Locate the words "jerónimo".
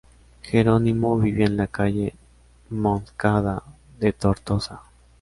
0.41-1.19